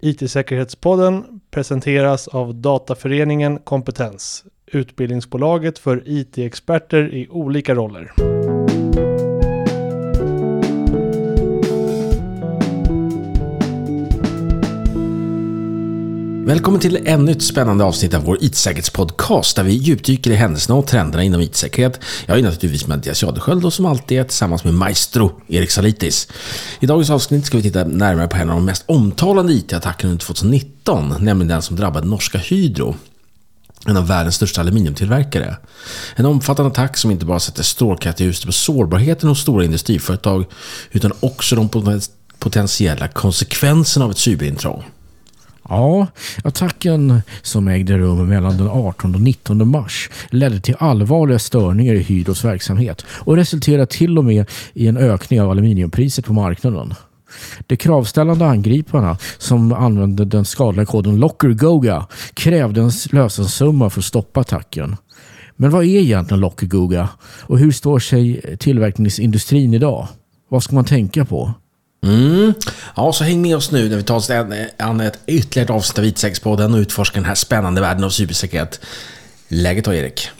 [0.00, 8.37] IT-säkerhetspodden presenteras av Dataföreningen Kompetens, utbildningsbolaget för IT-experter i olika roller.
[16.48, 20.86] Välkommen till ännu ett spännande avsnitt av vår IT-säkerhetspodcast där vi djupdyker i händelserna och
[20.86, 22.00] trenderna inom IT-säkerhet.
[22.26, 26.28] Jag är naturligtvis Mattias Jadesköld och som alltid är tillsammans med maestro Erik Salitis.
[26.80, 30.26] I dagens avsnitt ska vi titta närmare på en av de mest omtalande IT-attackerna under
[30.26, 32.96] 2019, nämligen den som drabbade norska Hydro
[33.86, 35.56] en av världens största aluminiumtillverkare.
[36.16, 40.44] En omfattande attack som inte bara sätter strålkastarljuset på sårbarheten hos stora industriföretag
[40.90, 41.68] utan också de
[42.38, 44.84] potentiella konsekvenserna av ett cyberintrång.
[45.68, 46.06] Ja,
[46.44, 52.02] attacken som ägde rum mellan den 18 och 19 mars ledde till allvarliga störningar i
[52.02, 56.94] Hydros verksamhet och resulterade till och med i en ökning av aluminiumpriset på marknaden.
[57.66, 64.40] De kravställande angriparna som använde den skadliga koden “Lockergoga”, krävde en lösensumma för att stoppa
[64.40, 64.96] attacken.
[65.56, 70.08] Men vad är egentligen Lockergoga och hur står sig tillverkningsindustrin idag?
[70.48, 71.54] Vad ska man tänka på?
[72.02, 72.54] Mm.
[72.96, 74.30] Ja, så häng med oss nu när vi tar oss
[74.78, 78.80] an ett ytterligare avsnitt av Vitsäkerhetspodden och utforskar den här spännande världen av cybersäkerhet.
[79.48, 80.30] Läget då, Erik?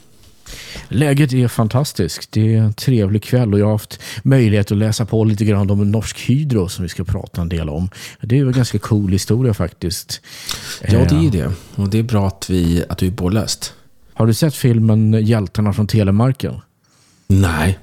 [0.89, 2.33] Läget är fantastiskt.
[2.33, 5.70] Det är en trevlig kväll och jag har haft möjlighet att läsa på lite grann
[5.70, 7.91] om Norsk Hydro som vi ska prata en del om.
[8.20, 10.20] Det är en ganska cool historia faktiskt.
[10.83, 11.53] Ja, det är ju det.
[11.75, 13.75] Och det är bra att, vi, att du är påläst.
[14.14, 16.55] Har du sett filmen Hjältarna från Telemarken?
[17.27, 17.79] Nej.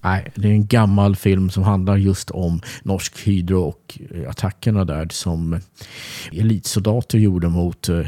[0.00, 5.08] Nej, det är en gammal film som handlar just om Norsk Hydro och attackerna där
[5.10, 5.60] som
[6.32, 8.00] elitsoldater gjorde mot eh,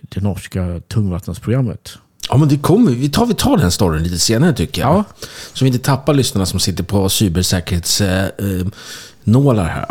[0.00, 1.98] det norska tungvattensprogrammet.
[2.28, 2.92] Ja, men det kommer.
[2.92, 4.94] Vi tar, vi tar den storyn lite senare tycker jag.
[4.94, 5.04] Ja.
[5.52, 9.86] Så vi inte tappar lyssnarna som sitter på cybersäkerhetsnålar eh, här.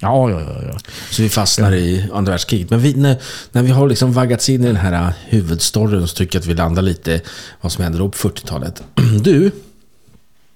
[0.00, 0.78] Ja, ja, ja, ja.
[1.10, 1.76] Så vi fastnar ja.
[1.76, 2.70] i andra världskriget.
[2.70, 3.16] Men vi, när,
[3.52, 6.54] när vi har liksom vaggats in i den här huvudstoryn så tycker jag att vi
[6.54, 7.20] landar lite
[7.60, 8.82] vad som hände då på 40-talet.
[9.22, 9.50] Du,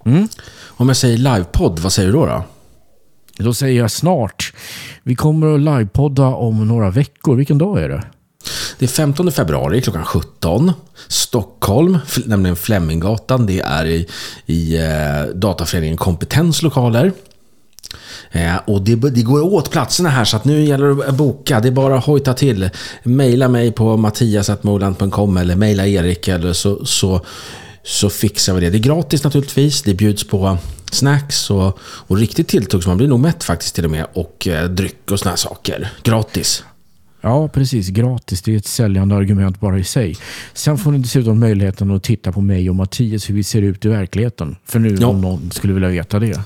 [0.05, 0.27] Mm.
[0.67, 2.43] Om jag säger livepodd, vad säger du då, då?
[3.37, 4.53] Då säger jag snart.
[5.03, 7.35] Vi kommer att livepodda om några veckor.
[7.35, 8.03] Vilken dag är det?
[8.79, 10.71] Det är 15 februari klockan 17.
[11.07, 13.45] Stockholm, nämligen Fleminggatan.
[13.45, 14.07] Det är i,
[14.45, 17.11] i eh, Dataföreningen Kompetens lokaler.
[18.31, 21.59] Eh, och det, det, går åt platserna här så att nu gäller det att boka.
[21.59, 22.69] Det är bara att hojta till.
[23.03, 27.25] Maila mig på mattias.moland.com eller maila Erik eller så, så
[27.83, 28.69] så fixar vi det.
[28.69, 29.81] Det är gratis naturligtvis.
[29.81, 30.57] Det bjuds på
[30.91, 34.05] snacks och, och riktigt tilltugg så man blir nog mätt faktiskt till och med.
[34.13, 35.89] Och eh, dryck och såna här saker.
[36.03, 36.63] Gratis.
[37.21, 37.87] Ja, precis.
[37.89, 38.41] Gratis.
[38.41, 40.15] Det är ett säljande argument bara i sig.
[40.53, 43.85] Sen får ni dessutom möjligheten att titta på mig och Mattias hur vi ser ut
[43.85, 44.55] i verkligheten.
[44.65, 45.07] För nu ja.
[45.07, 46.39] om någon skulle vilja veta det.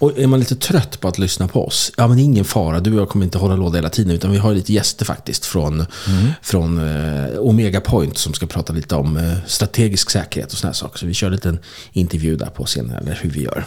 [0.00, 2.92] Och är man lite trött på att lyssna på oss, ja men ingen fara, du
[2.92, 5.74] och jag kommer inte hålla låda hela tiden, utan vi har lite gäster faktiskt från,
[5.74, 6.32] mm.
[6.42, 10.98] från eh, Omega Point som ska prata lite om eh, strategisk säkerhet och sådana saker.
[10.98, 11.58] Så vi kör en liten
[11.92, 13.64] intervju där på scenen, eller hur vi gör.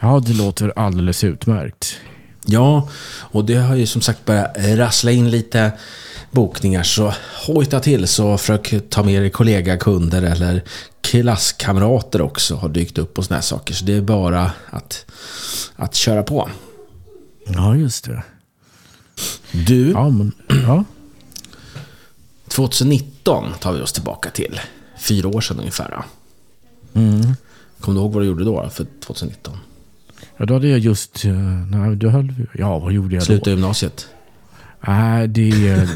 [0.00, 1.96] Ja, det låter alldeles utmärkt.
[2.44, 2.88] Ja,
[3.18, 5.72] och det har ju som sagt börjat rassla in lite
[6.30, 7.14] bokningar så
[7.46, 10.62] hojta till så försök ta med er kollega, kunder eller
[11.00, 13.74] klasskamrater också har dykt upp och sådana här saker.
[13.74, 15.06] Så det är bara att,
[15.76, 16.50] att köra på.
[17.46, 18.22] Ja, just det.
[19.52, 20.84] Du, ja, men, ja.
[22.48, 24.60] 2019 tar vi oss tillbaka till.
[24.98, 26.04] Fyra år sedan ungefär.
[26.94, 27.34] Mm.
[27.80, 29.58] Kommer du ihåg vad du gjorde då för 2019?
[30.36, 31.24] Ja, då hade jag just...
[31.24, 31.32] Eh,
[31.70, 33.24] nej, du höll, ja, vad gjorde jag då?
[33.24, 34.08] Sluta gymnasiet.
[34.86, 35.88] Nej, det är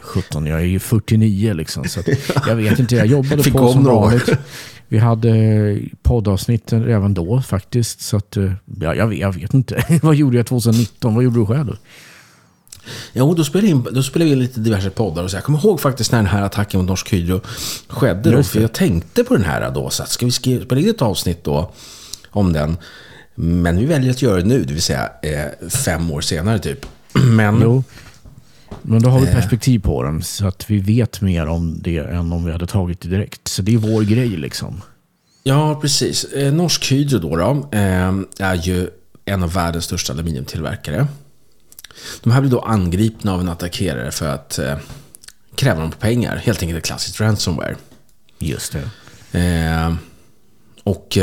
[0.00, 0.46] 17.
[0.46, 1.84] Jag är ju 49 liksom.
[1.84, 2.00] Så
[2.46, 2.96] jag vet inte.
[2.96, 4.28] Jag jobbade Fick på som vanligt.
[4.88, 8.00] Vi hade poddavsnitten även då faktiskt.
[8.00, 9.84] Så att, eh, ja, jag, vet, jag vet inte.
[10.02, 11.14] Vad gjorde jag 2019?
[11.14, 11.76] Vad gjorde du själv?
[13.12, 15.24] Jo, då spelade, in, då spelade vi in lite diverse poddar.
[15.24, 15.36] Och så.
[15.36, 17.40] Jag kommer ihåg faktiskt när den här attacken mot Norsk Hydro
[17.88, 18.30] skedde.
[18.30, 19.90] Då, för jag tänkte på den här då.
[19.90, 21.72] Så att, ska vi spela in ett avsnitt då
[22.30, 22.76] om den?
[23.34, 26.86] Men vi väljer att göra det nu, det vill säga eh, fem år senare typ.
[27.12, 27.60] Men...
[27.62, 27.84] Jo.
[28.82, 29.34] Men då har vi eh.
[29.34, 33.00] perspektiv på den så att vi vet mer om det än om vi hade tagit
[33.00, 33.48] det direkt.
[33.48, 34.82] Så det är vår grej liksom.
[35.42, 36.24] Ja, precis.
[36.24, 38.90] Eh, Norsk Hydro då, då eh, är ju
[39.24, 41.06] en av världens största aluminiumtillverkare.
[42.22, 44.58] De här blir då angripna av en attackerare för att
[45.54, 46.36] kräva dem på pengar.
[46.36, 47.76] Helt enkelt ett klassiskt ransomware.
[48.38, 48.76] Just
[49.32, 49.96] det.
[50.84, 51.18] och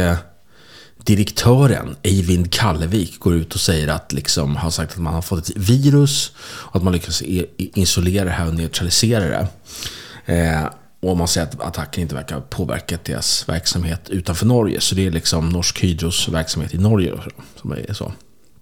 [1.09, 5.49] direktören Eivind Kallevik går ut och säger att liksom, har sagt att man har fått
[5.49, 7.21] ett virus och att man lyckas
[7.57, 9.47] isolera det här och neutralisera det.
[10.25, 10.65] Eh,
[11.01, 14.81] och man säger att attacken inte verkar ha påverkat deras verksamhet utanför Norge.
[14.81, 17.13] Så det är liksom Norsk Hydros verksamhet i Norge
[17.61, 18.11] som är så.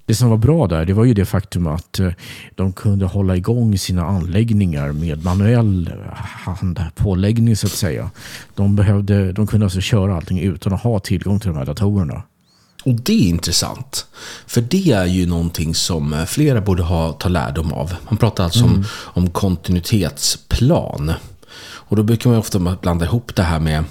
[0.05, 2.11] Det som var bra där, det var ju det faktum att eh,
[2.55, 6.13] de kunde hålla igång sina anläggningar med manuell eh,
[6.45, 8.11] handpåläggning så att säga.
[8.55, 12.23] De, behövde, de kunde alltså köra allting utan att ha tillgång till de här datorerna.
[12.87, 14.05] Och det är intressant.
[14.45, 17.93] För det är ju någonting som eh, flera borde ha ta lärdom av.
[18.09, 18.75] Man pratar alltså mm.
[18.75, 18.85] om,
[19.23, 21.13] om kontinuitetsplan.
[21.59, 23.83] Och då brukar man ofta blanda ihop det här med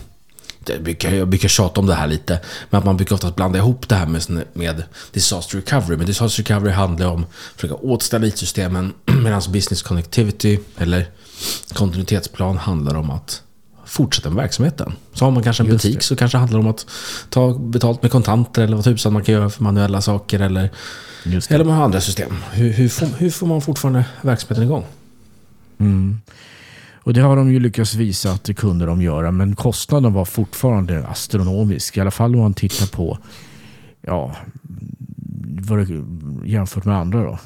[0.67, 2.41] jag brukar, jag brukar tjata om det här lite,
[2.71, 4.83] men att man brukar ofta blanda ihop det här med, med
[5.13, 5.97] disaster recovery.
[5.97, 11.11] Men disaster recovery handlar om att försöka återställa IT-systemen, medan business connectivity, eller
[11.73, 13.43] kontinuitetsplan, handlar om att
[13.87, 14.93] fortsätta med verksamheten.
[15.13, 16.87] Så har man kanske en butik så kanske det handlar om att
[17.31, 20.41] ta betalt med kontanter eller vad tusan man kan göra för manuella saker.
[20.41, 20.71] Eller,
[21.49, 22.33] eller man har andra system.
[22.53, 24.85] Hur, hur, får, hur får man fortfarande verksamheten igång?
[25.79, 26.21] Mm.
[27.03, 29.31] Och det har de ju lyckats visa att det kunde de göra.
[29.31, 31.97] Men kostnaden var fortfarande astronomisk.
[31.97, 33.19] I alla fall om man tittar på
[34.07, 34.37] ja,
[36.45, 37.39] jämfört med andra då.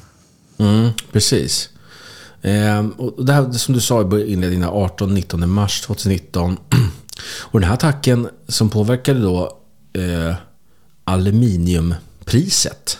[0.57, 1.69] Mm, precis.
[2.41, 6.57] Eh, och det här som du sa i inledningen, 18-19 mars 2019.
[7.23, 9.57] Och den här attacken som påverkade då
[9.93, 10.35] eh,
[11.03, 12.97] aluminiumpriset.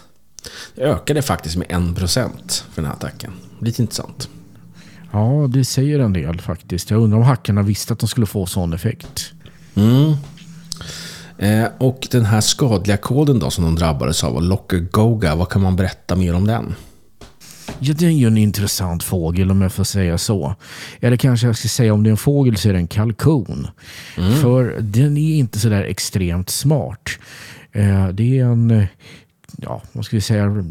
[0.76, 3.32] Det ökade faktiskt med 1% för den här attacken.
[3.60, 4.30] Lite intressant.
[5.12, 6.92] Ja, det säger en del faktiskt.
[6.92, 9.32] Jag undrar om hackarna visste att de skulle få sån effekt.
[9.76, 10.14] Mm.
[11.38, 15.62] Eh, och den här skadliga koden då som de drabbades av, Locker Goga, vad kan
[15.62, 16.76] man berätta mer om den?
[17.84, 20.56] Ja, det är ju en intressant fågel om jag får säga så.
[21.00, 23.68] Eller kanske jag ska säga om det är en fågel så är det en kalkon.
[24.18, 24.34] Mm.
[24.34, 27.10] För den är inte så där extremt smart.
[27.72, 28.88] Eh, det är en
[29.58, 30.64] ja, vad ska vi säga,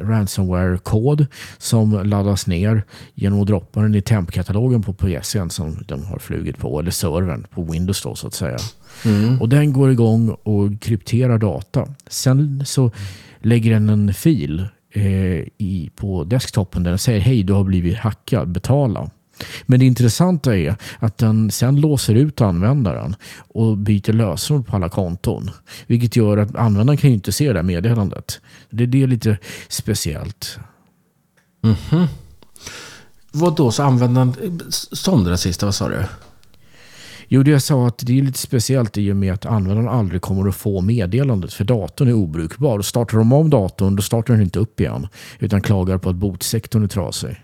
[0.00, 1.26] ransomware-kod
[1.58, 2.82] som laddas ner
[3.14, 7.46] genom att droppa den i tempkatalogen på PCn som de har flugit på, eller servern
[7.54, 8.58] på Windows då så att säga.
[9.04, 9.40] Mm.
[9.40, 11.88] Och den går igång och krypterar data.
[12.06, 12.90] Sen så
[13.40, 17.98] lägger den en fil Eh, i, på desktopen där den säger hej, du har blivit
[17.98, 19.10] hackad, betala.
[19.66, 23.16] Men det intressanta är att den sen låser ut användaren
[23.48, 25.50] och byter lösenord på alla konton.
[25.86, 28.40] Vilket gör att användaren kan ju inte se det här meddelandet.
[28.70, 29.38] Det, det är lite
[29.68, 30.58] speciellt.
[31.64, 32.06] Mm -hmm.
[33.32, 34.60] Vad då så användaren
[34.92, 36.04] sondrar sista, vad sa du?
[37.32, 40.22] Jo, det jag sa att det är lite speciellt i och med att användaren aldrig
[40.22, 42.78] kommer att få meddelandet för datorn är obrukbar.
[42.78, 46.16] Och startar de om datorn då startar den inte upp igen utan klagar på att
[46.16, 47.40] botsektorn är trasig.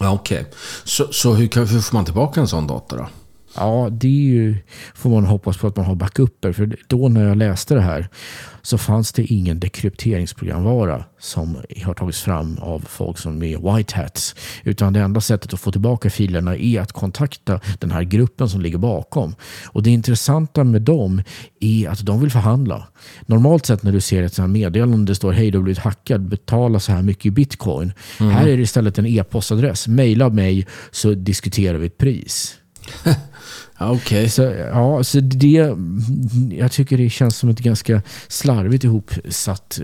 [0.00, 0.52] Ja, Okej, okay.
[0.84, 2.96] så, så hur, kan, hur får man tillbaka en sån dator?
[2.96, 3.08] då?
[3.56, 4.56] Ja, det är ju,
[4.94, 6.52] får man hoppas på att man har backuper.
[6.52, 8.08] För då när jag läste det här
[8.62, 14.34] så fanns det ingen dekrypteringsprogramvara som har tagits fram av folk som är white hats.
[14.64, 18.60] Utan det enda sättet att få tillbaka filerna är att kontakta den här gruppen som
[18.60, 19.34] ligger bakom.
[19.66, 21.22] Och det intressanta med dem
[21.60, 22.86] är att de vill förhandla.
[23.26, 26.28] Normalt sett när du ser ett sånt meddelande det står hej du har blivit hackad,
[26.28, 27.92] betala så här mycket i bitcoin.
[28.20, 28.32] Mm.
[28.32, 29.88] Här är det istället en e-postadress.
[29.88, 32.56] Maila mig så diskuterar vi ett pris.
[33.80, 33.96] Okej.
[33.96, 34.28] Okay.
[34.28, 35.74] Så, ja, så det,
[36.50, 39.80] jag tycker det känns som ett ganska slarvigt ihopsatt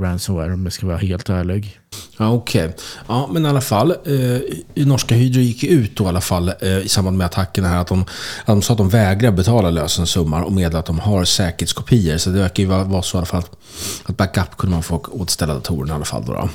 [0.00, 1.78] ransomware om jag ska vara helt ärlig.
[2.18, 2.64] Ja, Okej.
[2.64, 2.76] Okay.
[3.08, 3.90] Ja, men i alla fall.
[3.90, 7.80] Eh, norska Hydro gick ut då, i alla fall eh, i samband med attacken här
[7.80, 11.24] att de, att de sa att de vägrar betala lösensumman och meddelar att de har
[11.24, 12.16] säkerhetskopior.
[12.16, 13.56] Så det verkar ju vara, vara så i alla fall att,
[14.04, 16.24] att backup kunde man få återställa datorerna i alla fall.
[16.26, 16.48] Då, då.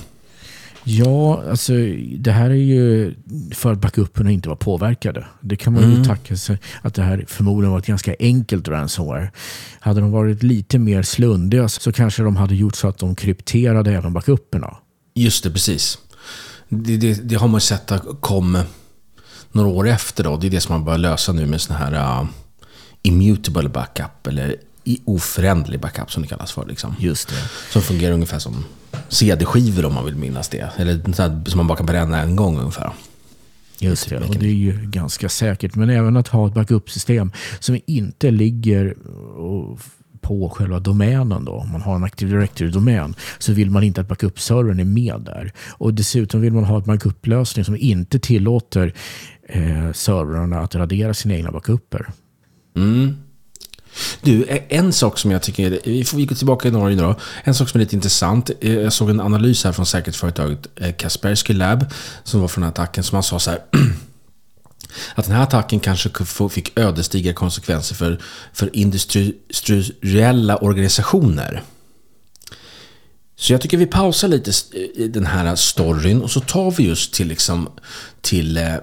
[0.90, 1.74] Ja, alltså
[2.18, 3.14] det här är ju
[3.54, 5.26] för att backuperna inte var påverkade.
[5.42, 5.98] Det kan man mm.
[5.98, 9.32] ju tacka sig att det här förmodligen var ett ganska enkelt ransomware.
[9.80, 13.92] Hade de varit lite mer slundiga så kanske de hade gjort så att de krypterade
[13.92, 14.78] även backuperna.
[15.14, 15.98] Just det, precis.
[16.70, 18.64] Det, det, det har man sett kom
[19.52, 20.38] några år efter då.
[20.38, 22.28] Det är det som man börjar lösa nu med sån här uh,
[23.02, 24.56] immutable backup eller
[25.06, 26.66] oföränderlig backup som det kallas för.
[26.66, 26.96] Liksom.
[27.00, 27.50] Just det.
[27.72, 28.66] Som fungerar ungefär som
[29.10, 30.70] CD-skivor om man vill minnas det.
[30.78, 31.14] Eller
[31.50, 32.92] som man bara kan bränna en gång ungefär.
[33.80, 35.76] Just det, och det är ju ganska säkert.
[35.76, 38.96] Men även att ha ett backup-system som inte ligger
[40.22, 41.52] på själva domänen då.
[41.52, 45.52] Om man har en Active Directory-domän så vill man inte att backup-servern är med där.
[45.70, 48.94] Och dessutom vill man ha en backup-lösning som inte tillåter
[49.50, 52.08] eh, servrarna att radera sina egna backuper.
[52.76, 53.16] Mm.
[54.22, 57.16] Du, eh, en sak som jag tycker, vi får gå tillbaka i Norge då.
[57.44, 60.94] En sak som är lite intressant, eh, jag såg en analys här från säkerhetsföretaget eh,
[60.94, 61.86] Kaspersky Lab,
[62.24, 63.60] som var från attacken, som man sa så här,
[65.16, 66.10] att den här attacken kanske
[66.50, 68.22] fick ödesdigra konsekvenser för,
[68.54, 71.64] för industriella organisationer.
[73.40, 74.52] Så jag tycker vi pausar lite
[75.08, 77.70] den här storyn och så tar vi just till, liksom,
[78.22, 78.76] till Eh,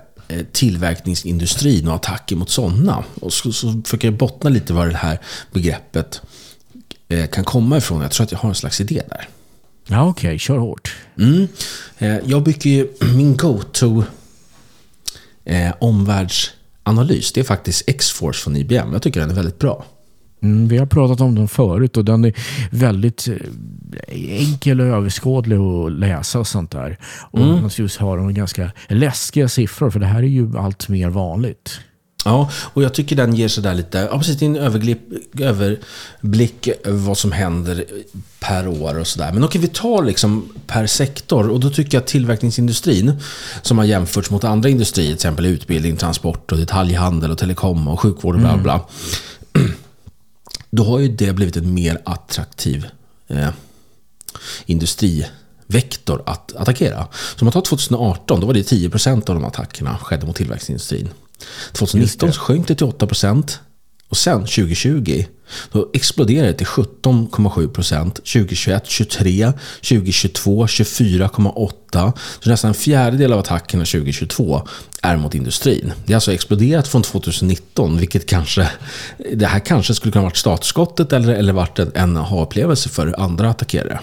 [0.52, 3.04] tillverkningsindustrin och attacker mot sådana.
[3.20, 5.18] Och så, så försöker jag bottna lite var det här
[5.52, 6.20] begreppet
[7.08, 8.02] eh, kan komma ifrån.
[8.02, 9.28] Jag tror att jag har en slags idé där.
[9.86, 10.38] Ja, okej.
[10.38, 10.96] Kör hårt.
[11.18, 11.48] Mm.
[11.98, 14.04] Eh, jag bygger ju min go-to
[15.44, 17.32] eh, omvärldsanalys.
[17.32, 18.92] Det är faktiskt X-Force från IBM.
[18.92, 19.84] Jag tycker den är väldigt bra.
[20.44, 22.32] Mm, vi har pratat om den förut och den är
[22.70, 26.98] väldigt eh, enkel och överskådlig att läsa och sånt där.
[27.30, 27.50] Och Mm.
[27.54, 31.80] naturligtvis har de ganska läskiga siffror för det här är ju allt mer vanligt.
[32.26, 34.98] Ja, och jag tycker den ger sådär lite, ja precis, en överblick,
[35.40, 35.78] över
[36.90, 37.84] vad som händer
[38.40, 39.32] per år och sådär.
[39.32, 43.12] Men okej, vi tar liksom per sektor och då tycker jag att tillverkningsindustrin
[43.62, 48.00] som har jämförts mot andra industrier, till exempel utbildning, transport och detaljhandel och telekom och
[48.00, 48.80] sjukvård och bla bla.
[50.76, 52.86] Då har ju det blivit en mer attraktiv
[53.28, 53.50] eh,
[54.66, 57.08] industrivektor att attackera.
[57.36, 61.08] Så om man tar 2018, då var det 10% av de attackerna skedde mot tillverkningsindustrin.
[61.72, 63.58] 2019 så sjönk det till 8%
[64.14, 65.24] och sen 2020
[65.72, 68.14] då exploderade det till 17,7 procent.
[68.14, 69.52] 2021 23,
[69.88, 72.12] 2022 24,8.
[72.40, 74.68] Så nästan en fjärdedel av attackerna 2022
[75.02, 75.92] är mot industrin.
[76.06, 78.68] Det har alltså exploderat från 2019, vilket kanske,
[79.32, 83.50] det här kanske skulle kunna varit startskottet eller, eller varit en, en aha-upplevelse för andra
[83.50, 84.00] attackerare.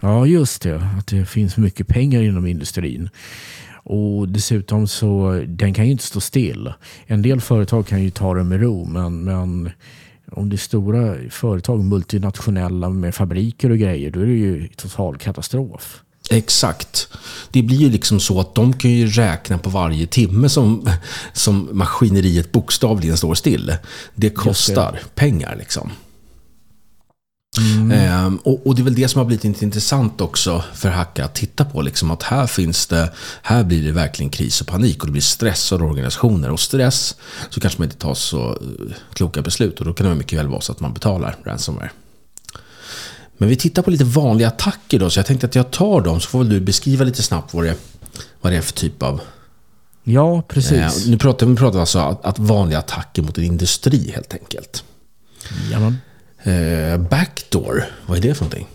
[0.00, 0.76] Ja, just det.
[0.98, 3.10] Att det finns mycket pengar inom industrin.
[3.88, 6.72] Och dessutom så, den kan ju inte stå still.
[7.06, 9.70] En del företag kan ju ta det med ro, men, men
[10.32, 15.16] om det är stora företag, multinationella med fabriker och grejer, då är det ju total
[15.16, 16.02] katastrof.
[16.30, 17.08] Exakt.
[17.50, 20.90] Det blir ju liksom så att de kan ju räkna på varje timme som,
[21.32, 23.74] som maskineriet bokstavligen står still.
[24.14, 25.90] Det kostar pengar liksom.
[27.92, 31.34] Ehm, och, och det är väl det som har blivit intressant också för hackare att
[31.34, 31.82] titta på.
[31.82, 35.22] Liksom, att här finns det, här blir det verkligen kris och panik och det blir
[35.22, 36.50] stressade organisationer.
[36.50, 37.16] Och stress
[37.50, 40.48] så kanske man inte tar så eh, kloka beslut och då kan det mycket väl
[40.48, 41.90] vara så att man betalar ransomware.
[43.38, 46.20] Men vi tittar på lite vanliga attacker då, så jag tänkte att jag tar dem
[46.20, 47.76] så får väl du beskriva lite snabbt vad det,
[48.40, 49.20] vad det är för typ av...
[50.04, 50.72] Ja, precis.
[50.72, 54.84] Eh, nu pratar vi pratar alltså att, att vanliga attacker mot en industri helt enkelt.
[55.70, 55.98] Ja, men,
[56.46, 58.66] Eh, backdoor, vad är det för någonting?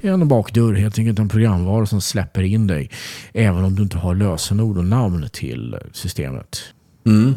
[0.00, 2.90] en bakdörr, helt enkelt en programvara som släpper in dig.
[3.32, 6.62] Även om du inte har lösenord och namn till systemet.
[7.06, 7.34] Mm.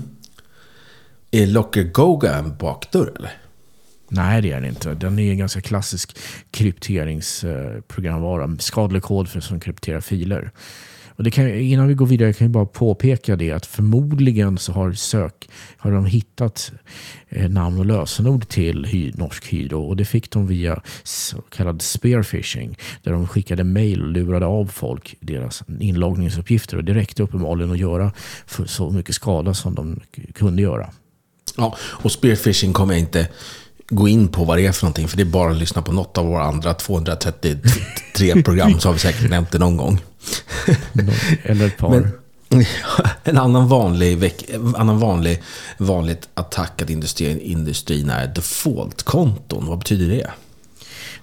[1.32, 3.32] Är Locker Goga en bakdörr eller?
[4.08, 4.94] Nej, det är den inte.
[4.94, 6.18] Den är en ganska klassisk
[6.52, 8.58] krypteringsprogramvara.
[8.60, 10.52] Skadlig kod för som krypterar filer.
[11.16, 14.72] Och det kan, innan vi går vidare kan jag bara påpeka det att förmodligen så
[14.72, 16.72] har, sök, har de hittat
[17.30, 21.82] eh, namn och lösenord till hy, Norsk Hydro och det fick de via så kallad
[21.82, 27.72] spearfishing där de skickade mejl och lurade av folk deras inloggningsuppgifter och det räckte uppenbarligen
[27.72, 28.12] att göra
[28.46, 30.00] för så mycket skada som de
[30.34, 30.90] kunde göra.
[31.58, 33.28] Ja, och spearfishing kommer jag inte
[33.90, 35.92] gå in på vad det är för någonting, för det är bara att lyssna på
[35.92, 40.02] något av våra andra 233 program så har vi säkert nämnt det någon gång.
[41.44, 41.90] Eller ett par.
[41.90, 42.12] Men,
[43.24, 45.42] en annan vanlig, veck, annan vanlig
[45.78, 49.66] vanligt attack att industrin, industrin är default-konton.
[49.66, 50.32] Vad betyder det?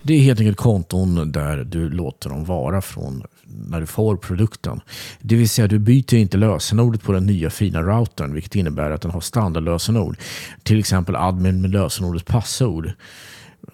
[0.03, 3.23] Det är helt enkelt konton där du låter dem vara från
[3.69, 4.81] när du får produkten.
[5.21, 9.03] Det vill säga du byter inte lösenordet på den nya fina routern vilket innebär att
[9.03, 10.17] den har standardlösenord.
[10.63, 12.93] Till exempel admin med lösenordet passord.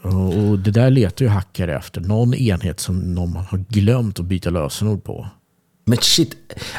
[0.03, 2.01] Och det där letar ju hackare efter.
[2.01, 5.27] Någon enhet som någon har glömt att byta lösenord på.
[5.85, 6.37] Men shit,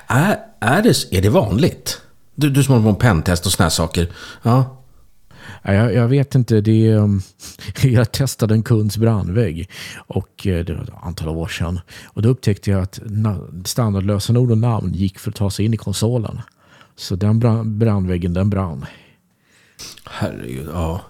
[0.08, 2.01] är, är, det, är det vanligt?
[2.36, 4.08] Du, du som håller på med pentest och såna här saker.
[4.44, 4.76] Ja,
[5.62, 7.22] jag, jag vet inte, det, um,
[7.84, 9.70] jag testade en kunds brandvägg
[10.08, 11.80] och eh, det var ett antal år sedan.
[12.06, 13.00] Och då upptäckte jag att
[13.66, 16.42] standardlösenord och namn gick för att ta sig in i konsolen.
[16.96, 17.39] Så den
[17.80, 18.86] brandväggen den brann.
[20.06, 20.70] herregud.
[20.74, 21.01] Ja.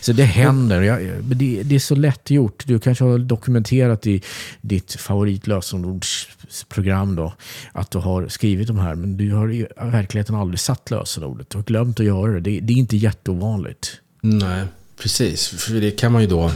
[0.00, 0.82] Så det händer.
[0.82, 2.62] Jag, det, det är så lätt gjort.
[2.66, 4.22] Du kanske har dokumenterat i
[4.60, 7.32] ditt favoritlösenordsprogram då
[7.72, 11.50] att du har skrivit de här men du har i verkligheten aldrig satt lösenordet.
[11.50, 12.40] Du har glömt att göra det.
[12.40, 13.92] Det, det är inte jätteovanligt.
[14.20, 14.64] Nej,
[15.02, 15.48] precis.
[15.48, 16.50] För det kan man ju då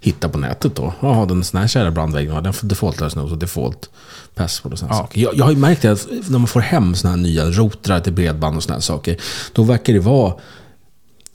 [0.00, 0.94] hitta på nätet då.
[1.00, 3.90] Jaha, den sån här kära brandväggen har den default-lösenord och default
[4.34, 4.96] password och såna Ja.
[4.98, 5.20] saker.
[5.20, 8.12] Jag, jag har ju märkt att när man får hem såna här nya routrar till
[8.12, 9.16] bredband och såna här saker.
[9.52, 10.34] Då verkar det vara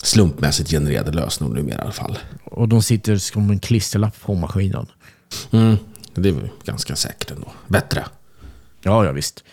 [0.03, 2.19] slumpmässigt genererade lösenord numera i alla fall.
[2.45, 4.85] Och de sitter som en klisterlapp på maskinen.
[5.51, 5.77] Mm,
[6.15, 7.47] det är ganska säkert ändå.
[7.67, 8.05] Bättre.
[8.81, 9.43] Ja, ja visst.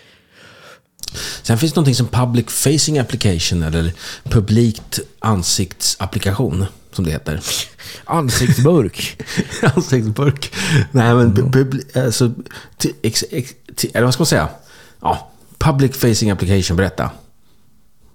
[1.43, 3.93] Sen finns det någonting som Public Facing Application eller
[4.25, 7.41] publikt ansiktsapplikation som det heter.
[8.05, 9.23] Ansiktsburk.
[9.77, 10.53] Ansiktsburk.
[10.93, 12.33] Nej men pu- publi- alltså,
[13.93, 14.49] eller vad ska man säga?
[15.01, 17.11] Ja, Public Facing Application, berätta.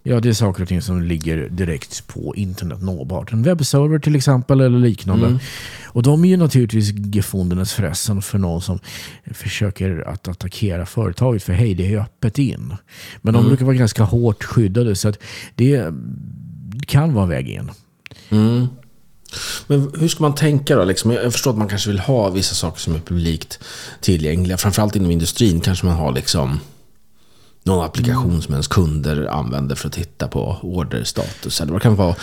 [0.07, 3.31] Ja, det är saker och ting som ligger direkt på internet nåbart.
[3.33, 5.25] En webbserver till exempel eller liknande.
[5.27, 5.39] Mm.
[5.85, 8.79] Och de är ju naturligtvis gefundenes fressen för någon som
[9.33, 11.43] försöker att attackera företaget.
[11.43, 12.73] För hej, det är öppet in.
[13.21, 13.49] Men de Mm.
[13.49, 15.19] brukar vara ganska hårt skyddade så att
[15.55, 15.85] det
[16.87, 17.71] kan vara väg in.
[18.29, 18.67] Mm.
[19.67, 20.83] Men hur ska man tänka då?
[20.85, 23.59] Liksom, jag förstår att man kanske vill ha vissa saker som är publikt
[24.01, 24.57] tillgängliga.
[24.57, 26.59] Framförallt inom industrin kanske man har liksom
[27.65, 31.61] någon applikation som ens kunder använder för att titta på orderstatus.
[31.61, 32.15] Eller vad det kan vara.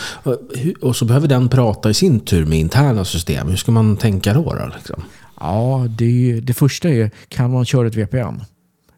[0.81, 3.47] Och så behöver den prata i sin tur med interna system.
[3.47, 4.53] Hur ska man tänka då?
[4.53, 5.03] då liksom?
[5.39, 8.41] Ja, det, det första är, kan man köra ett VPN?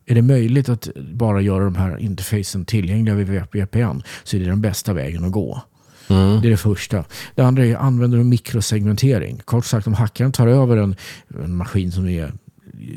[0.05, 4.45] Är det möjligt att bara göra de här interfacen tillgängliga vid VPN så är det
[4.45, 5.61] den bästa vägen att gå.
[6.07, 6.41] Mm.
[6.41, 7.03] Det är det första.
[7.35, 9.41] Det andra är, använder du mikrosegmentering?
[9.45, 10.95] Kort sagt, om hackaren tar över en,
[11.43, 12.33] en maskin som är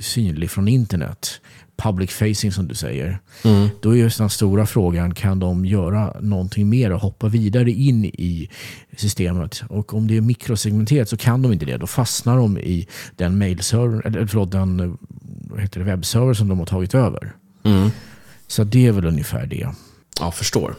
[0.01, 1.41] synlig från internet,
[1.83, 3.69] public facing som du säger, Mm.
[3.81, 8.05] då är just den stora frågan, kan de göra någonting mer och hoppa vidare in
[8.05, 8.49] i
[8.97, 9.63] systemet?
[9.69, 11.77] Och om det är mikrosegmenterat så kan de inte det.
[11.77, 14.99] Då fastnar de i den mailserver, eller förlåt, den
[15.59, 17.33] heter det, webbserver som de har tagit över.
[17.63, 17.91] Mm.
[18.47, 19.69] Så det är väl ungefär det.
[20.21, 20.75] Ja, förstår.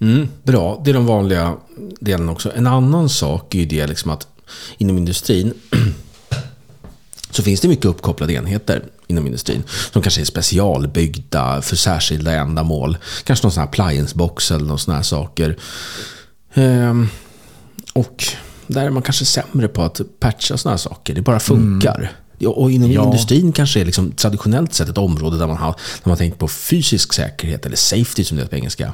[0.00, 1.56] Mm, bra, det är de vanliga
[2.00, 2.52] delarna också.
[2.56, 4.26] En annan sak är ju det liksom att
[4.78, 5.54] inom industrin
[7.32, 9.62] så finns det mycket uppkopplade enheter inom industrin
[9.92, 12.96] som kanske är specialbyggda för särskilda ändamål.
[13.24, 15.56] Kanske någon sån här appliance-box eller någon sån här saker.
[16.54, 17.08] Ehm,
[17.92, 18.24] och
[18.66, 21.14] där är man kanske sämre på att patcha såna här saker.
[21.14, 22.12] Det bara funkar.
[22.38, 23.04] Ja, Och inom Ja.
[23.04, 25.70] industrin kanske är liksom traditionellt sett ett område där man har,
[26.02, 28.92] där man tänkt på fysisk säkerhet, eller safety som det heter på engelska,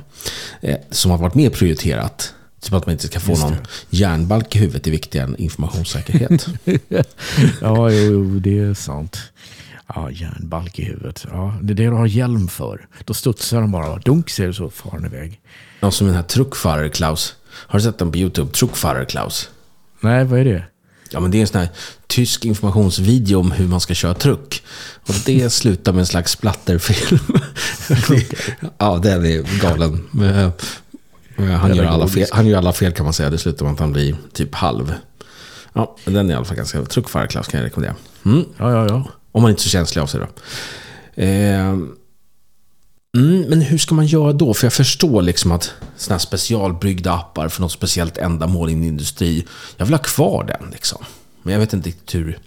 [0.60, 2.34] eh, som har varit mer prioriterat.
[2.60, 3.56] Typ att man inte ska få någon
[3.90, 6.46] järnbalk i huvudet är viktigare än informationssäkerhet.
[7.60, 9.18] Ja, jo, det är sant.
[9.94, 11.26] Ja, järnbalk i huvudet.
[11.30, 12.86] Ja, det är det du har hjälm för.
[13.04, 13.98] Då studsar de bara.
[13.98, 15.40] Dunk ser det så far den iväg.
[15.80, 17.34] Någon som den här Truckfarer Klaus.
[17.50, 18.52] Har du sett den på YouTube?
[18.52, 19.48] Truckfarer Klaus.
[20.00, 20.64] Nej, vad är det?
[21.10, 21.68] Ja, men det är en sån här
[22.06, 24.62] tysk informationsvideo om hur man ska köra truck.
[25.06, 27.38] Och det slutar med en slags splatterfilm.
[28.78, 30.04] ja, den är galen.
[31.38, 33.30] Eh, Han gör, alla fel, han gör alla fel kan man säga.
[33.30, 34.94] Det slutar med att han blir typ halv.
[35.72, 36.84] Ja, den är i alla fall ganska...
[36.84, 37.96] Truckfarer Klaus kan jag rekommendera.
[38.24, 38.44] Mm.
[38.56, 39.04] Ja, ja, ja.
[39.32, 40.26] Om man inte är så känslig av sig då.
[41.22, 41.60] Eh,
[43.16, 44.54] mm, men hur ska man göra då?
[44.54, 48.84] För jag förstår liksom att sådana här specialbryggda appar för något speciellt ändamål i en
[48.84, 49.46] industri.
[49.76, 51.04] Jag vill ha kvar den liksom.
[51.42, 52.38] Men jag vet inte riktigt hur...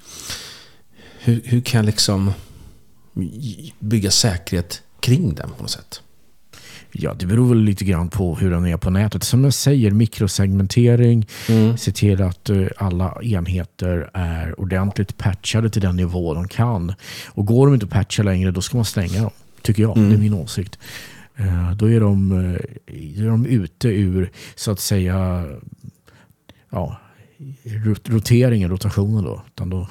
[1.24, 2.34] Hur, hur kan jag liksom
[3.80, 6.02] bygga säkerhet kring den på något sätt?
[6.94, 9.24] Ja, det beror väl lite grann på hur den är på nätet.
[9.24, 11.28] Som jag säger, mikrosegmentering.
[11.50, 11.78] Mm.
[11.78, 16.94] Se till att eh, alla enheter är ordentligt patchade till den nivå de kan.
[17.28, 19.32] Och går de inte att patcha längre, då ska man stänga dem.
[19.62, 19.96] Tycker jag.
[19.96, 20.80] Det är min åsikt.
[21.36, 25.46] Eh, Då är de, eh, är de ute ur, så att säga,
[26.70, 27.00] ja,
[27.64, 29.42] rot- roteringen, rotationen då.
[29.48, 29.88] Utan då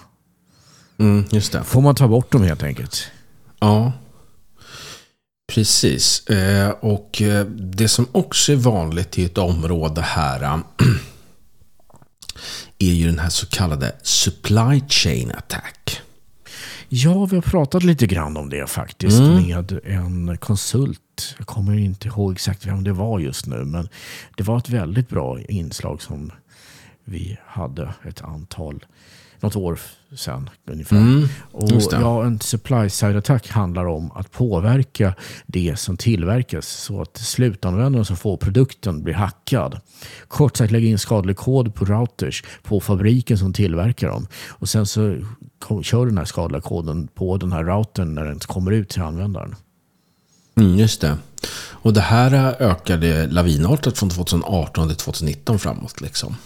[0.99, 1.65] Mm, just det.
[1.65, 3.11] får man ta bort dem helt enkelt.
[3.61, 3.93] Ja,
[5.55, 6.27] precis.
[6.27, 10.59] Eh, och eh, det som också är vanligt i ett område här eh,
[12.79, 16.01] är ju den här så kallade supply chain attack.
[16.89, 19.47] Ja, vi har pratat lite grann om det faktiskt Mm.
[19.49, 21.35] med en konsult.
[21.39, 23.89] Jag kommer inte ihåg exakt vem det var just nu, men
[24.37, 26.33] det var ett väldigt bra inslag som
[27.05, 28.85] vi hade ett antal,
[29.43, 29.79] något år
[30.17, 30.97] sedan ungefär.
[30.97, 35.15] Mm, Och ja, en supply side attack handlar om att påverka
[35.47, 39.81] det som tillverkas så att slutanvändaren som får produkten blir hackad.
[40.29, 44.27] Kort sagt lägga in skadlig kod på routers på fabriken som tillverkar dem.
[44.49, 45.17] Och sen så
[45.83, 49.55] kör den här skadliga koden på den här routern när den kommer ut till användaren.
[50.57, 51.17] Mm, just det.
[51.83, 56.01] Och det här eh, ökade lavinartat från 2018 till 2019 framåt.
[56.01, 56.37] Liksom.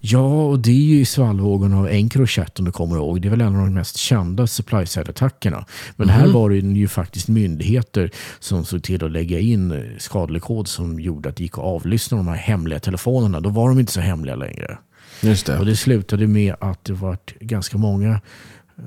[0.00, 3.22] Ja, och det är ju i svallvågorna av Encrochat om du kommer ihåg.
[3.22, 5.64] Det är väl en av de mest kända supply side-attackerna.
[5.96, 10.42] Men här var det ju faktiskt myndigheter som såg till att lägga in eh, skadlig
[10.42, 13.40] kod som gjorde att det gick att avlyssna de här hemliga telefonerna.
[13.40, 14.78] Då var de inte så hemliga längre.
[15.22, 15.70] Just Och det.
[15.70, 18.20] det slutade med att det var ganska många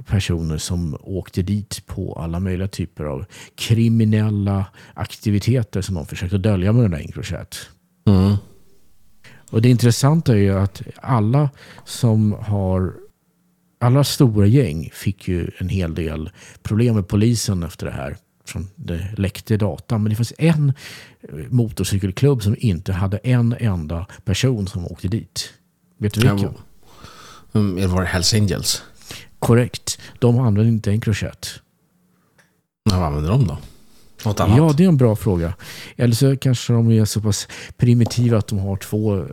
[0.08, 6.74] personer som åkte dit på alla möjliga typer av kriminella aktiviteter som de försökte dölja
[6.74, 7.70] med den där Encrochat.
[8.08, 8.36] Mm.
[9.52, 11.50] Och det intressanta är ju att alla
[11.86, 12.94] som har
[13.80, 16.30] alla stora gäng fick ju en hel del
[16.64, 18.18] problem med polisen efter det här.
[18.46, 19.98] Från det läckte data.
[19.98, 20.74] Men det fanns en
[21.50, 25.54] motorcykelklubb som inte hade en enda person som åkte dit.
[25.98, 26.54] Vet du vilken?
[27.54, 28.84] Mm, det var Hells Angels.
[29.40, 30.00] Korrekt.
[30.20, 31.60] De använde inte Encrochat.
[32.90, 33.58] Ja, vad använder de då?
[34.26, 34.58] Något annat?
[34.58, 35.54] Ja, det är en bra fråga.
[35.96, 39.26] Eller så kanske de är så pass primitiva att de har två eh,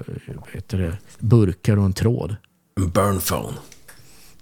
[0.52, 2.36] heter det, burkar och en tråd.
[2.76, 3.56] En burn phone.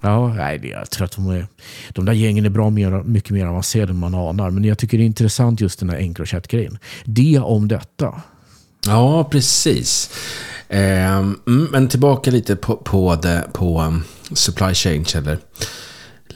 [0.01, 1.47] Ja, nej, jag tror att de, är,
[1.89, 4.51] de där gängen är bra mer, mycket mer avancerade än man anar.
[4.51, 6.79] Men jag tycker det är intressant just den här Encrochat-grejen.
[7.05, 8.23] Det om detta.
[8.87, 10.11] Ja, precis.
[10.69, 15.39] Mm, men tillbaka lite på, på, det, på um, supply chain eller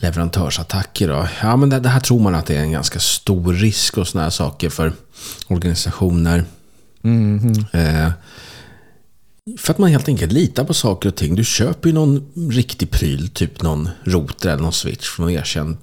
[0.00, 1.08] leverantörsattacker.
[1.08, 1.28] Då.
[1.42, 4.08] Ja, men det, det här tror man att det är en ganska stor risk och
[4.08, 4.92] sådana här saker för
[5.46, 6.44] organisationer.
[7.02, 7.64] Mhm.
[7.72, 8.10] Eh,
[9.58, 11.34] för att man helt enkelt litar på saker och ting.
[11.34, 15.76] Du köper ju någon riktig pryl, typ någon router eller någon switch från någon erkänd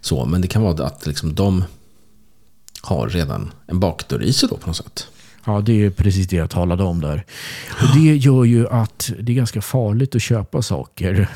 [0.00, 0.24] så.
[0.24, 1.64] Men det kan vara att liksom de
[2.82, 5.06] har redan en bakdörr i sig då på något sätt.
[5.44, 7.24] Ja, det är precis det jag talade om där.
[7.70, 11.28] Och det gör ju att det är ganska farligt att köpa saker.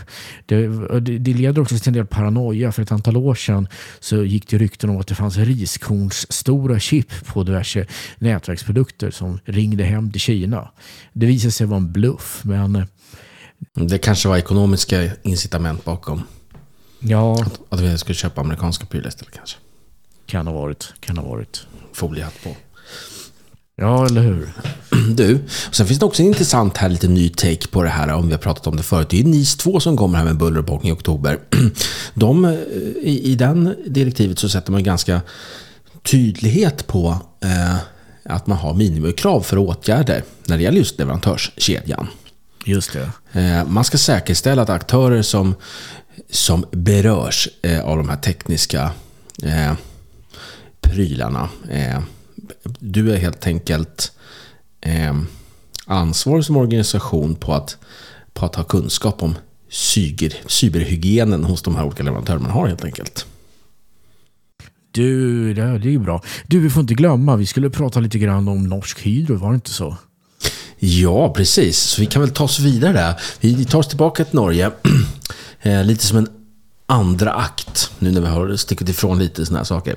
[0.47, 0.67] Det,
[1.01, 2.73] det, det leder också till en del paranoia.
[2.73, 3.69] För ett antal år sedan
[4.01, 7.87] så gick det rykten om att det fanns riskornsstora chip på diverse
[8.19, 10.71] nätverksprodukter som ringde hem till Kina.
[11.12, 12.87] Det visade sig vara en bluff, men
[13.75, 16.23] Det kanske var ekonomiska incitament bakom.
[16.99, 19.59] ja, Att vi skulle köpa amerikanska prylar istället kanske.
[20.27, 20.95] kan ha varit.
[21.01, 21.67] Kan ha varit.
[21.93, 22.57] Foliehatt på.
[23.77, 24.49] Ja, eller hur?
[25.15, 25.35] Du,
[25.69, 28.27] och sen finns det också en intressant här lite ny take på det här om
[28.27, 29.09] vi har pratat om det förut.
[29.11, 31.39] Det är NIS 2 som kommer här med buller och bång i oktober.
[32.15, 32.51] De, eh,
[33.03, 35.21] i, I den direktivet så sätter man ganska
[36.03, 37.77] tydlighet på eh,
[38.25, 42.07] att man har minimikrav för åtgärder när det gäller just leverantörskedjan.
[42.67, 43.41] Just det.
[43.41, 45.55] Eh, Man ska säkerställa att aktörer som,
[46.31, 48.91] som berörs eh, av de här tekniska
[49.43, 49.73] eh,
[50.81, 51.49] prylarna.
[52.79, 54.12] Du är helt enkelt
[54.81, 55.15] eh,
[55.87, 57.77] ansvarig som organisation på att,
[58.33, 59.35] på att ha kunskap om
[59.71, 63.27] cyber, cyberhygienen hos de här olika leverantörerna man har helt enkelt.
[64.91, 66.23] Du, det, är ju bra.
[66.47, 69.55] Du, vi får inte glömma, vi skulle prata lite grann om Norsk Hydro, var det
[69.55, 69.97] inte så?
[70.79, 71.79] Ja, precis.
[71.79, 73.21] Så vi kan väl ta oss vidare där.
[73.41, 74.71] Vi tar oss tillbaka till Norge.
[75.65, 76.29] Eh, lite som en
[76.87, 77.91] andra akt.
[77.99, 79.97] Nu när vi har stickit ifrån lite sådana här saker.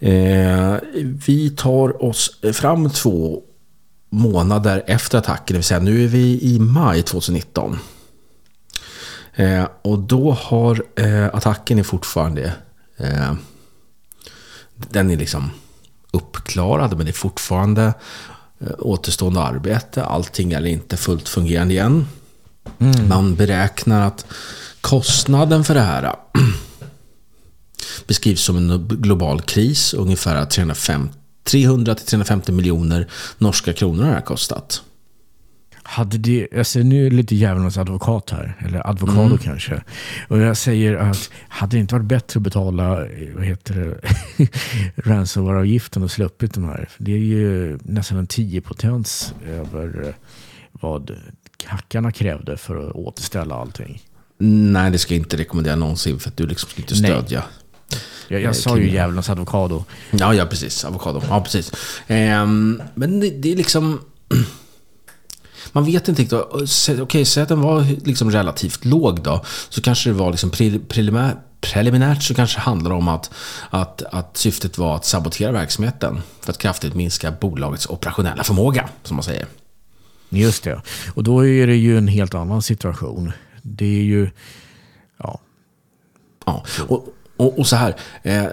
[0.00, 0.76] Eh,
[1.26, 3.42] vi tar oss fram två
[4.10, 5.44] månader efter attacken.
[5.46, 7.78] Det vill säga nu är vi i maj 2019.
[9.34, 12.52] Eh, och då har eh, attacken är fortfarande...
[14.74, 15.50] Den är liksom
[16.10, 17.94] uppklarad men det är fortfarande
[18.78, 20.04] återstående arbete.
[20.04, 22.06] Allting är inte fullt fungerande igen.
[23.08, 24.26] Man beräknar att
[24.80, 26.16] kostnaden för det här
[28.08, 29.94] beskrivs som en global kris.
[29.94, 31.08] Ungefär 305
[31.44, 33.06] 300-350 miljoner
[33.38, 34.82] norska kronor har det här kostat.
[35.82, 39.38] Hade det, jag säger nu är det lite djävulens advokat här, eller advokado Mm.
[39.38, 39.82] kanske.
[40.28, 42.88] Och jag säger att hade det inte varit bättre att betala,
[43.34, 44.48] vad heter det,
[44.96, 46.88] ransomware-avgiften och sluppit de här.
[46.90, 50.14] För Det är ju nästan en 10 potens över eh,
[50.72, 51.10] vad
[51.64, 54.02] hackarna krävde för att återställa allting.
[54.38, 57.42] Nej, det ska jag inte rekommendera någonsin för att du liksom ska inte Nej.
[58.28, 59.84] Jag, jag Eh, sa ju djävulens advokado.
[60.10, 60.84] Ja, ja precis.
[60.84, 61.22] Avokado.
[61.28, 61.72] Ja, precis.
[62.06, 64.00] Ehm, men det, det är liksom...
[65.72, 66.40] Man vet inte riktigt.
[66.40, 69.44] Okej, okay, säg att den var liksom relativt låg då.
[69.68, 73.30] Så kanske det var liksom pre, prelimär, preliminärt så kanske det handlar om att,
[73.70, 76.20] att, att syftet var att sabotera verksamheten.
[76.40, 79.46] För att kraftigt minska bolagets operationella förmåga, som man säger.
[80.28, 80.82] Just det.
[81.14, 83.32] Och då är det ju en helt annan situation.
[83.62, 84.30] Det är ju,
[85.18, 85.40] ja,
[86.48, 87.96] Ja, och, och, och så här.
[88.22, 88.44] Eh,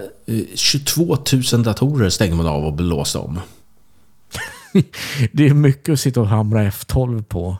[0.55, 1.17] 22
[1.53, 3.39] 000 datorer stänger man av och blåser om.
[5.31, 7.57] det är mycket att sitta och hamra F12 på.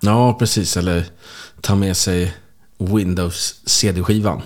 [0.00, 0.76] Ja, precis.
[0.76, 1.04] Eller
[1.60, 2.34] ta med sig
[2.78, 4.42] Windows CD-skivan.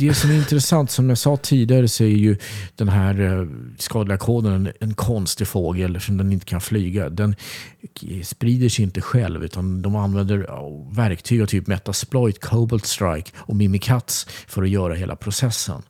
[0.00, 2.36] Det som är intressant, som jag sa tidigare, så är ju
[2.76, 3.46] den här eh,
[3.78, 7.10] skadliga koden en, konstig fågel som den inte kan flyga.
[7.10, 7.36] Den
[8.24, 10.46] sprider sig inte själv, utan de använder
[10.94, 15.82] verktyg av typ Metasploit, Cobalt Strike och Mimikatz för att göra hela processen.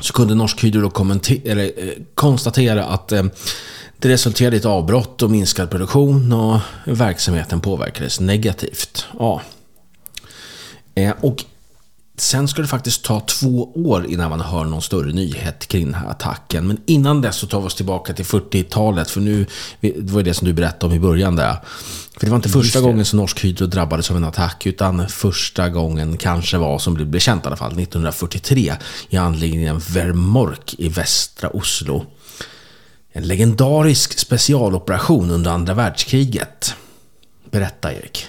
[0.00, 1.04] så kunde Norsk Hydro då
[1.44, 3.24] eller, eh, konstatera att eh,
[3.98, 9.06] det resulterade i ett avbrott och minskad produktion och verksamheten påverkades negativt.
[9.18, 9.40] Ja.
[10.94, 11.44] Eh, och
[12.22, 15.94] Sen ska det faktiskt ta två år innan man hör någon större nyhet kring den
[15.94, 16.66] här attacken.
[16.66, 19.10] Men innan dess så tar vi oss tillbaka till 40-talet.
[19.10, 19.46] För nu,
[19.80, 21.56] det var det som du berättade om i början där.
[22.18, 24.66] För det var inte första gången som Norsk Hydro drabbades av en attack.
[24.66, 28.74] Utan första gången kanske var, som blev känt i alla fall, 1943.
[29.08, 32.06] I anläggningen Vermork i västra Oslo.
[33.12, 36.74] En legendarisk specialoperation under andra världskriget.
[37.50, 38.26] Berätta Erik.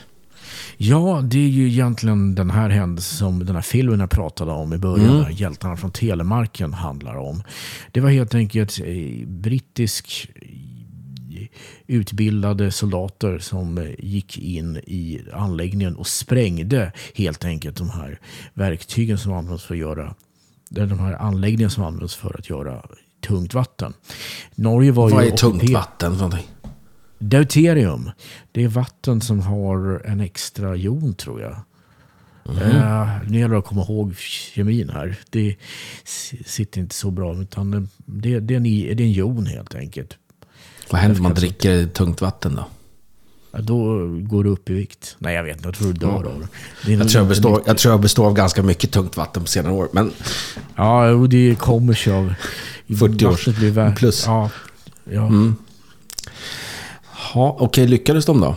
[0.85, 4.73] Ja, det är ju egentligen den här händelsen som den här filmen jag pratade om
[4.73, 5.31] i början, mm.
[5.31, 7.43] Hjältarna från Telemarken handlar om.
[7.91, 11.47] Det var helt enkelt eh, brittisk eh,
[11.87, 18.19] utbildade soldater som eh, gick in i anläggningen och sprängde helt enkelt de här
[18.53, 20.15] verktygen som används för att göra
[20.69, 22.81] de här anläggningarna som används för att göra
[23.27, 23.93] tungt vatten.
[24.55, 26.17] Norge var Vad är tungt vatten?
[26.17, 26.37] För
[27.29, 28.11] Deuterium.
[28.51, 31.55] Det är vatten som har en extra jon tror jag.
[32.49, 32.61] Mm.
[32.61, 35.15] Uh, nu gäller det att komma ihåg kemin här.
[35.29, 35.55] Det
[36.45, 37.35] sitter inte så bra.
[37.35, 40.17] Utan det, det, är en, det är en jon helt enkelt.
[40.89, 42.65] Vad händer om man dricker tungt vatten då?
[43.59, 45.15] Då går du upp i vikt.
[45.19, 45.67] Nej, jag vet inte.
[45.67, 46.47] Jag tror du dör av
[46.83, 46.91] det.
[46.91, 49.73] Jag tror jag, består, jag tror jag består av ganska mycket tungt vatten på senare
[49.73, 49.89] år.
[49.91, 50.11] Men...
[50.75, 52.33] Ja, det kommer sig av...
[52.99, 54.23] 40 år plus.
[54.25, 54.49] Ja,
[55.03, 55.27] ja.
[55.27, 55.55] Mm.
[57.23, 58.55] Jaha, okej, okay, lyckades de då?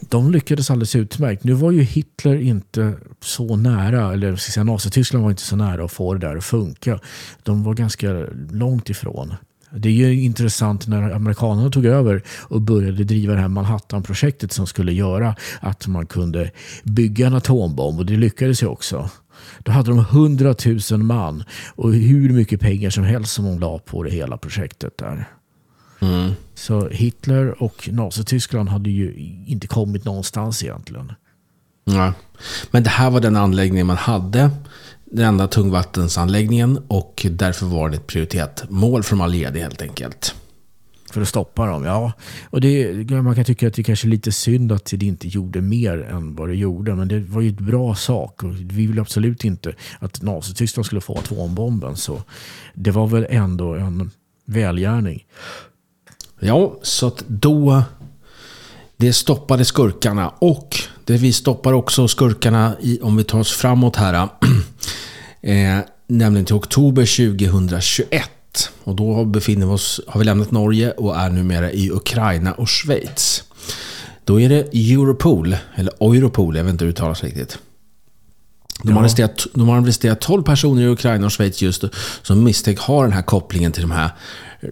[0.00, 1.44] De lyckades alldeles utmärkt.
[1.44, 5.84] Nu var ju Hitler inte så nära, eller ska säga Nazityskland var inte så nära
[5.84, 7.00] att få det där att funka.
[7.42, 9.34] De var ganska långt ifrån.
[9.70, 14.66] Det är ju intressant när amerikanerna tog över och började driva det här Manhattan-projektet som
[14.66, 16.50] skulle göra att man kunde
[16.82, 19.10] bygga en atombomb och det lyckades ju också.
[19.58, 21.44] Då hade de hundratusen man
[21.74, 25.28] och hur mycket pengar som helst som de la på det hela projektet där.
[26.00, 26.32] Mm.
[26.54, 29.14] Så Hitler och Nazityskland hade ju
[29.46, 31.12] inte kommit någonstans egentligen.
[31.84, 32.12] Ja.
[32.70, 34.50] Men det här var den anläggning man hade.
[35.04, 40.34] Den enda tungvattensanläggningen och därför var det ett prioriterat mål för de allierade helt enkelt.
[41.12, 42.12] För att stoppa dem, ja.
[42.50, 45.60] Och det, man kan tycka att det kanske är lite synd att det inte gjorde
[45.60, 46.94] mer än vad det gjorde.
[46.94, 48.42] Men det var ju ett bra sak.
[48.42, 51.96] Och vi vill absolut inte att Nazityskland skulle få atombomben.
[51.96, 52.22] Så
[52.74, 54.10] det var väl ändå en
[54.44, 55.24] välgärning.
[56.40, 57.82] Ja, så att då...
[59.00, 63.96] Det stoppade skurkarna och det vi stoppar också skurkarna i, om vi tar oss framåt
[63.96, 64.28] här.
[65.40, 68.30] eh, nämligen till oktober 2021.
[68.84, 72.70] Och då befinner vi oss, har vi lämnat Norge och är numera i Ukraina och
[72.70, 73.44] Schweiz.
[74.24, 77.58] Då är det Europol, eller Europol, jag vet inte hur det uttalas riktigt.
[78.82, 81.84] De har, arresterat, de har arresterat 12 personer i Ukraina och Schweiz just
[82.22, 84.10] som misstänks ha den här kopplingen till de här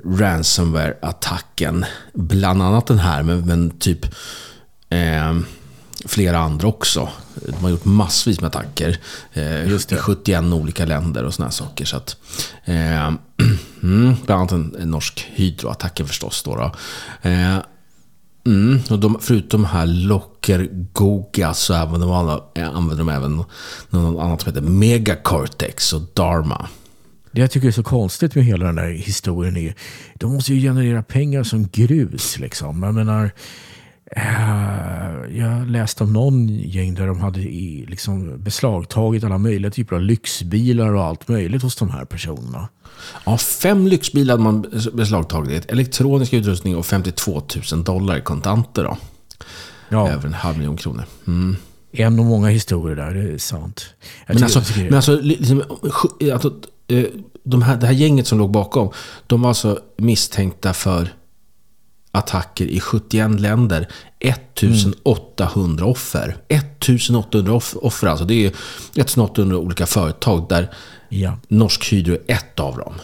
[0.05, 1.85] ransomware-attacken.
[2.12, 4.05] Bland annat den här, men, men typ
[4.90, 5.38] eh,
[6.05, 7.09] flera andra också.
[7.35, 8.99] De har gjort massvis med attacker.
[9.33, 9.97] Eh, Just det.
[9.97, 11.85] 71 olika länder och sådana saker.
[11.85, 12.16] Så att,
[12.64, 13.11] eh,
[13.81, 16.42] bland annat en, en norsk hydroattacken förstås.
[16.42, 16.73] Då, då.
[17.31, 17.57] Eh,
[18.46, 23.44] Mm, och de, förutom här Locker Goga så använder de, alla, använder de även
[23.90, 26.68] något annat som heter Megacortex och Dharma.
[27.30, 29.74] Det jag tycker är så konstigt med hela den här historien är
[30.14, 32.38] de måste ju generera pengar som grus.
[32.38, 32.82] Liksom.
[32.82, 33.30] Jag menar,
[34.16, 40.02] eh, jag läste om någon gäng där de hade liksom, beslagtagit alla möjliga typer av
[40.02, 42.68] lyxbilar och allt möjligt hos de här personerna.
[43.25, 45.71] Ja, fem lyxbilar hade man beslagtagit.
[45.71, 47.42] Elektronisk utrustning och 52
[47.73, 48.85] 000 dollar i kontanter.
[48.85, 48.97] Då.
[49.88, 50.11] Ja.
[50.11, 51.05] Över en halv miljon kronor.
[51.27, 51.57] Mm.
[51.92, 53.87] En av många historier där, det är sant.
[54.27, 55.62] men alltså, men alltså, liksom,
[56.33, 56.55] alltså,
[56.88, 57.05] eh,
[57.45, 58.90] de här, det här gänget som låg bakom,
[59.27, 61.09] de var alltså misstänkta för
[62.12, 63.88] attacker i 71 länder.
[64.21, 65.92] 1800 mm.
[65.92, 66.37] offer.
[66.49, 68.25] 1800 offer alltså.
[68.25, 70.71] Det är 1800 olika företag där
[71.09, 71.38] ja.
[71.49, 72.95] Norsk Hydro är ett av dem.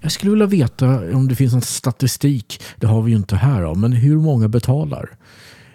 [0.00, 2.62] Jag skulle vilja veta om det finns någon statistik.
[2.76, 3.74] Det har vi ju inte här.
[3.74, 5.10] Men hur många betalar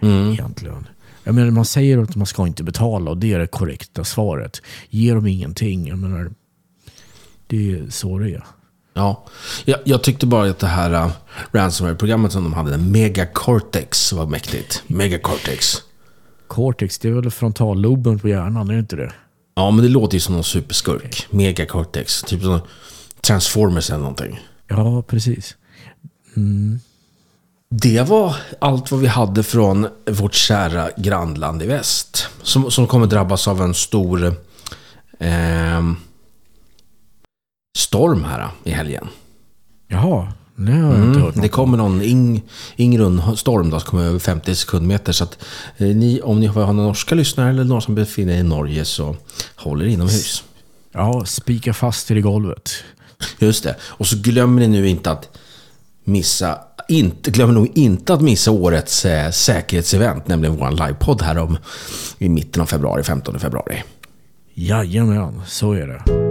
[0.01, 0.31] mm.
[0.31, 0.87] egentligen?
[1.23, 4.61] Jag menar, man säger att man ska inte betala och det är det korrekta svaret.
[4.89, 6.31] Ger de ingenting, jag menar,
[7.47, 8.43] det är så det är.
[8.93, 9.25] Ja,
[9.65, 11.11] jag, jag tyckte bara att det här uh,
[11.51, 14.83] ransomware-programmet som de hade, Megacortex, var mäktigt.
[14.87, 15.77] Megacortex.
[16.47, 19.13] Cortex, det är väl frontalloben på hjärnan, är det inte det?
[19.55, 21.27] Ja, men det låter ju som någon superskurk.
[21.29, 22.21] Megacortex.
[22.21, 22.59] Typ som
[23.21, 24.39] Transformers eller någonting.
[24.67, 25.55] Ja, precis.
[26.35, 26.79] Mm.
[27.69, 32.27] Det var allt vad vi hade från vårt kära grannland i väst.
[32.41, 34.25] Som, som kommer drabbas av en stor
[35.19, 35.91] eh,
[37.77, 39.07] storm här i helgen.
[39.87, 42.43] Jaha, det har jag inte Mm, hört det kommer någon ing,
[42.75, 45.13] Ingrun storm då, som kommer över 50 sekundmeter.
[45.13, 45.37] Så att
[45.77, 48.85] eh, ni, om ni har några norska lyssnare eller någon som befinner er i Norge
[48.85, 49.15] så
[49.55, 50.43] håll er inomhus.
[50.91, 52.71] Ja, spika fast er i golvet.
[53.39, 53.75] Just det.
[53.81, 55.29] Och så glömmer ni nu inte att
[56.03, 61.57] missa, inte, glömmer nog inte att missa årets eh, säkerhetsevent, nämligen vår livepodd här om
[62.17, 63.83] i mitten av februari, 15 februari.
[64.53, 66.24] Jajamän, så är det.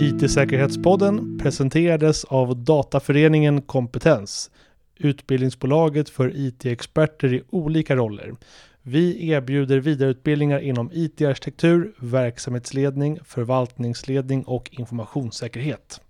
[0.00, 4.50] IT-säkerhetspodden presenterades av Dataföreningen Kompetens,
[4.96, 8.34] utbildningsbolaget för IT-experter i olika roller.
[8.82, 16.00] Vi erbjuder vidareutbildningar inom IT-arkitektur, verksamhetsledning, förvaltningsledning och informationssäkerhet.